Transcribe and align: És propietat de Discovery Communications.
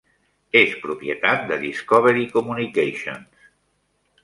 És 0.61 0.71
propietat 0.85 1.43
de 1.51 1.59
Discovery 1.65 2.25
Communications. 2.33 3.47